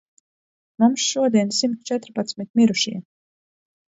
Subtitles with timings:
[0.83, 2.95] Mums šodien simt četrpadsmit mirušie.